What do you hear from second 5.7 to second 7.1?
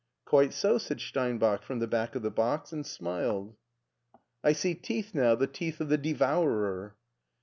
of the devourer."